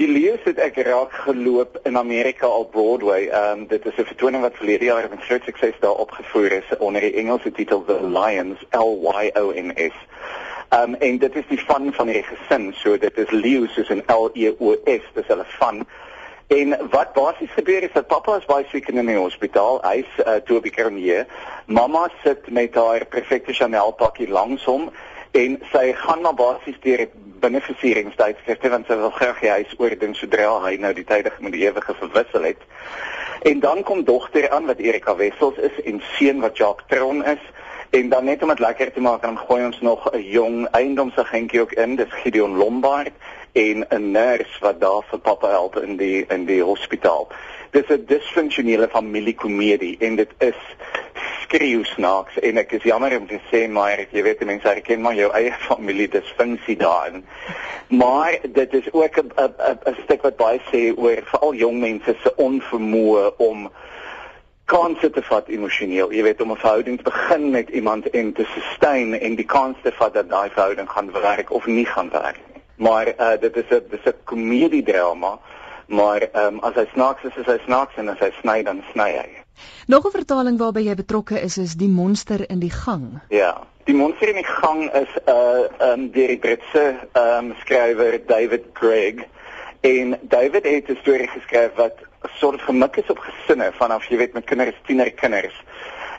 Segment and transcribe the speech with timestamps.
[0.00, 3.26] Die lees het ek raak geloop in Amerika op Broadway.
[3.28, 6.76] Ehm um, dit is 'n vertoning wat verlede jaar met groot sukses daar opgevoer is
[6.78, 9.96] onder die Engelse titel The Lions L Y O N S.
[10.68, 12.72] Ehm um, en dit is die van van die gesin.
[12.72, 15.86] So dit is Leo soos in L E O S, dis hulle van.
[16.46, 19.82] En wat basies gebeur is dat pappa is baie siek in die hospitaal.
[19.82, 21.24] Hy's uh, toe op die kronie.
[21.66, 24.90] Mamma sit met haar perfekte Chanel pakkie langs hom
[25.30, 27.08] en sy gaan maar basies deur
[27.40, 31.64] beneficieringstydskifte want sy wil graag die huis oordink sodra hy nou die tydige met die
[31.66, 32.62] ewige verwissel het.
[33.42, 37.42] En dan kom dogter aan wat Erika Wessels is en seun wat Jacques Tron is.
[37.90, 41.60] En dan net om dit lekker te maak, dan gooi ons nog 'n jong eiendomsagentjie
[41.60, 43.12] ook in, dis Gideon Lombard
[43.52, 47.28] en 'n nurse wat daar vir pappa help in die in die hospitaal.
[47.70, 50.60] Dis 'n disfunksionele familiekomedie en dit is
[51.50, 55.16] skreeu snaaks en ek is jammer om te sê maar jy weet mense herken maar
[55.18, 57.24] jou eie familie disfunksie daarin.
[57.90, 59.32] Maar dit is ook 'n
[59.90, 63.70] 'n stuk wat baie sê oor veral jong mense se onvermoë om
[64.64, 66.12] kanse te vat emosioneel.
[66.12, 69.76] Jy weet om 'n verhouding te begin met iemand en te sustain en die kans
[69.82, 72.62] te vat dat daai verhouding gaan werk of nie gaan werk nie.
[72.76, 75.38] Maar uh, dit is 'n dis 'n komediedrama.
[75.86, 78.82] Maar ehm um, as hy snaaks is, is hy snaaks en as hy sny dan
[78.92, 79.39] sny hy.
[79.86, 83.20] Nog 'n vertaling waarby jy betrokke is is Die monster in die gang.
[83.28, 88.20] Ja, Die monster in die gang is 'n uh, um, deur die Britse um, skrywer
[88.26, 89.24] David Gregg
[89.80, 91.96] en David het 'n storie geskryf wat
[92.38, 95.64] soort gemik is op gesinne vanaf jy weet met kinders, tienerkinders.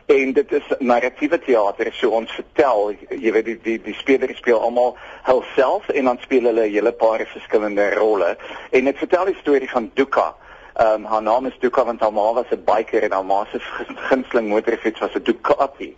[0.05, 4.59] En dit is narratiewe teater so ons vertel, jy weet die die, die spelers speel
[4.59, 8.37] almal hulself en dan speel hulle 'n hele paar verskillende rolle
[8.71, 10.35] en dit vertel die storie van Duka
[10.73, 13.45] Ehm um, haar naam is Duka want haar ma was 'n biker en haar ma
[13.51, 13.59] se
[14.09, 15.97] gunsteling motorfiets was 'n Ducati.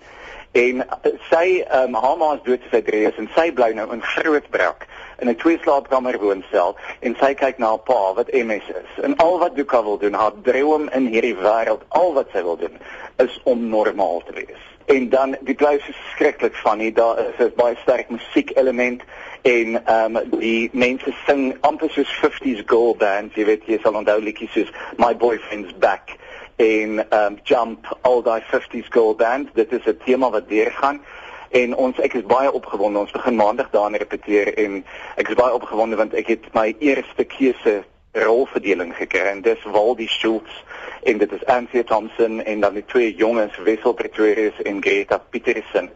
[0.52, 3.72] En uh, sy ehm um, haar ma is dood sy drie is en sy bly
[3.74, 4.88] nou in Grootbrak
[5.20, 9.04] in 'n twee slaapkamer woonstel en sy kyk na haar pa wat MS is.
[9.04, 12.58] En al wat Duka wil doen, haar droom in hierdie wêreld, al wat sy wil
[12.58, 12.78] doen,
[13.18, 14.73] is om normaal te wees.
[14.86, 19.02] En dan die blyf verskriklik van hier daar is 'n baie sterk musiek element
[19.42, 23.36] en ehm um, die mense sing amper soos 50s girl bands.
[23.36, 26.16] Jy weet jy sal onthou liedjies soos my boyfriend's back
[26.56, 29.50] en ehm um, jump all die 50s girl bands.
[29.54, 31.02] Dit is 'n tema wat deurgaan.
[31.50, 33.00] En ons ek is baie opgewonde.
[33.00, 37.24] Ons begin maandag daarin repeteer en ek is baie opgewonde want ek het my eerste
[37.24, 40.64] keuse rolverdeling gekry en dis Waldie Schultz
[41.04, 45.90] en dit is Anthea Thompson en dan die twee jongens Wessel Pretorius en Greta Petersen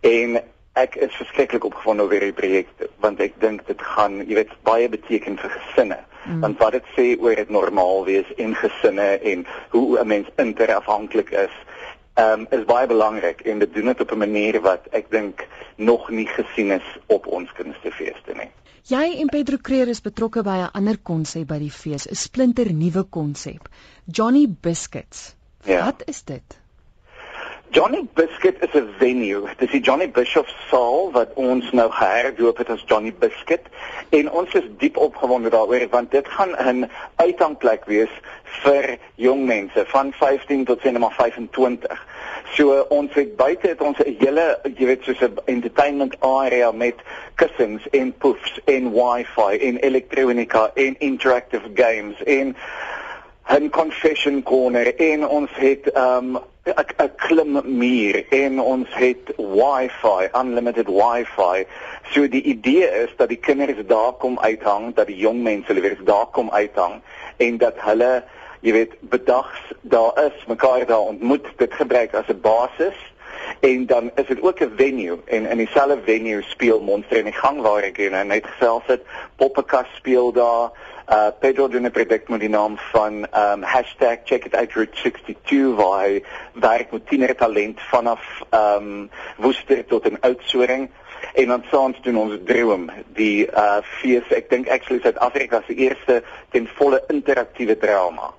[0.00, 0.40] en
[0.76, 2.68] ek is verskriklik opgewonde oor hierdie projek
[3.04, 6.40] want ek dink dit gaan jy weet baie beteken vir gesinne mm.
[6.44, 11.32] want wat dit sê oor dit normaal wees in gesinne en hoe 'n mens interafhanklik
[11.46, 11.54] is
[12.16, 15.46] um, is baie belangrik en dit doen dit op 'n manier wat ek dink
[15.76, 18.50] nog nie gesien is op ons kunstefeeste nie.
[18.86, 22.72] Jy en Pedro Creer is betrokke by 'n ander konsep by die fees, 'n splinter
[22.72, 23.68] nuwe konsep,
[24.04, 25.34] Johnny Biscuits.
[25.64, 25.84] Ja.
[25.84, 26.60] Wat is dit?
[27.70, 29.48] Johnny Biscuit is 'n venue.
[29.58, 33.60] Dis die Johnny Bishop Saal wat ons nou herdoop het as Johnny Biscuit
[34.08, 38.10] en ons is diep opgewonde daaroor want dit gaan 'n uitgangsplek wees
[38.62, 42.06] vir jong mense van 15 tot net maar 25.
[42.54, 46.94] So ons het buite het ons 'n hele jy weet soos 'n entertainment area met
[47.34, 52.56] kussings en poofs en wifi en elektronika en interactive games en
[53.48, 60.88] 'n confession corner en ons het um 'n klim muur en ons het wifi, unlimited
[60.88, 61.66] wifi.
[62.10, 65.80] So die idee is dat die kinders daar kom uithang, dat die jong mense hulle
[65.80, 67.00] weer daar kom uithang
[67.36, 68.24] en dat hulle,
[68.60, 72.98] jy weet, bedags daar is, mekaar daar ontmoet, dit gebruik as 'n basis
[73.60, 77.40] en dan is dit ook 'n venue en in dieselfde venue speel Monster in die
[77.42, 79.02] gang waar ek en net gesels het
[79.36, 80.70] Poppekas speel daar
[81.08, 83.12] uh Pedro doen 'n projek met die naam van
[83.42, 83.64] um
[84.24, 86.22] #checkitoutroute62 waar hy
[86.52, 90.90] werk met tiener talent vanaf um Woester tot in Oudtshoorn.
[91.34, 96.22] En dan saans doen ons droom die uh fees ek dink actually Suid-Afrika se eerste
[96.50, 98.34] ten volle interaktiewe drama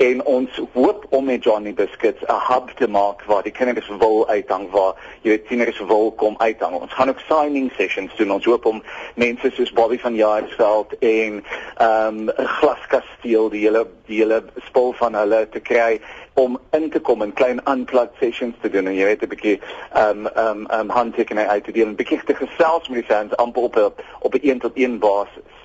[0.00, 4.28] en ons hoop om met Johnny Biscuits 'n hub te maak waar die kinders wil
[4.28, 6.74] uithang waar jy weet tieners wil kom uithang.
[6.74, 8.32] Ons gaan ook signing sessions doen.
[8.32, 8.82] Ons hoop om
[9.14, 11.44] mense soos Bobby van Jaarsveld en
[11.76, 16.00] ehm um, Glaskasteel die hele die hele spul van hulle te kry
[16.34, 19.60] om in te kom en klein unplugged sessions te doen en jy weet 'n bietjie
[19.92, 22.98] ehm um, ehm um, ehm um, handtekening uit te deel en bietjie te gesels met
[22.98, 25.59] die fans amper op op 'n een tot een basis.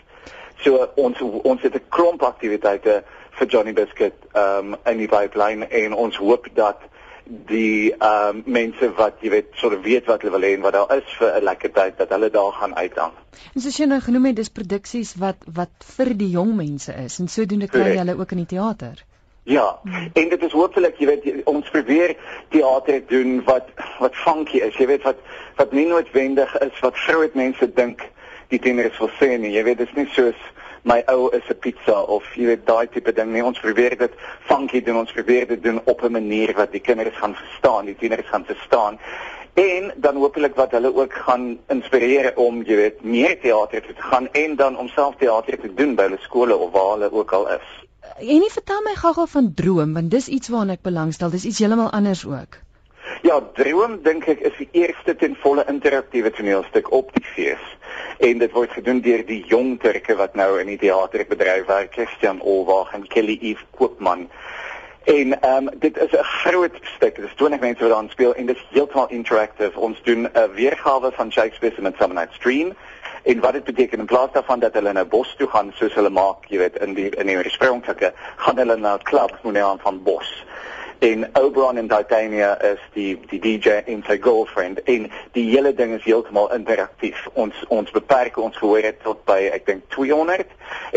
[0.65, 3.03] So ons ons het 'n klomp aktiwiteite
[3.37, 6.81] vir Johnny Biscuit um in die pipeline en ons hoop dat
[7.25, 10.61] die ehm um, mense wat jy weet sort of weet wat hulle wil hê en
[10.61, 13.11] wat daar is vir 'n lekker tyd dat hulle daar gaan uithang.
[13.55, 17.19] En soos jy nou genoem het, dis produksies wat wat vir die jong mense is
[17.19, 19.03] en sodoende kry jy hulle ook in die teater.
[19.43, 20.09] Ja, hmm.
[20.13, 22.15] en dit is hopelik, jy weet, ons probeer
[22.49, 23.67] teater doen wat
[23.99, 24.77] wat funky is.
[24.77, 25.17] Jy weet wat
[25.55, 28.01] wat nie noodwendig is wat groot mense dink
[28.49, 29.51] die tieners wil sê nie.
[29.55, 30.41] Jy weet, dit is nie soos
[30.85, 33.43] my ou is 'n pizza of jy weet daai tipe ding nie.
[33.43, 34.11] Ons probeer dit
[34.47, 34.97] funky doen.
[34.97, 38.45] Ons probeer dit doen op 'n manier wat die kinders gaan verstaan, die tieners gaan
[38.45, 38.99] verstaan.
[39.53, 44.27] En dan hopelik wat hulle ook gaan inspireer om jy weet meer teater te gaan
[44.31, 47.49] en dan om self teater te doen by hulle skole of waar hulle ook al
[47.49, 47.67] is.
[48.19, 51.29] En nie vertel my gou-gou van droom want dis iets waarna ek belangstel.
[51.29, 52.59] Dis iets heeltemal anders ook.
[53.21, 57.63] Ja, Droom dink ek is die eerste ten volle interaktiewe toneelstuk op die fees.
[58.25, 62.39] En dit word gedoen deur die jong Turke wat nou in die teaterbedryf werk, Christian
[62.41, 64.23] Olwag en Kelly Eve Koopman.
[65.03, 67.15] En ehm um, dit is 'n groot stuk.
[67.15, 69.79] Dit is 20 mense wat aan speel en dit is heeltemal interactive.
[69.79, 72.73] Ons doen 'n weergawe van Shakespeare se Midsummer Night's Dream.
[73.23, 76.09] En wat dit beteken in plaas daarvan dat hulle nou bos toe gaan soos hulle
[76.09, 79.65] maak, jy weet, in die in die oorspronklike, gaan hulle na 'n klub, moet nou
[79.69, 80.45] aan van bos
[80.99, 85.93] en Oberon in Titania is die die DJ en sy girlfriend en die hele ding
[85.93, 87.27] is heeltemal interaktief.
[87.33, 90.47] Ons ons beperk ons gehoor tot by ek dink 200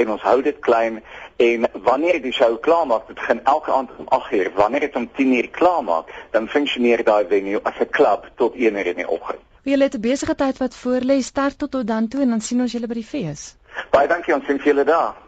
[0.03, 1.03] en ons hou dit klein
[1.39, 4.51] en wanneer die show klaar maak, dit begin elke aand om 8uur.
[4.55, 8.87] Wanneer dit om 10uur klaar maak, dan funksioneer daai venue as 'n klub tot 1uur
[8.95, 9.39] in die oggend.
[9.63, 12.41] Wie het 'n besige tyd wat voor lê, sterk tot tot dan toe en dan
[12.41, 13.57] sien ons julle by die fees.
[13.91, 15.28] Baie dankie ons sien julle daar.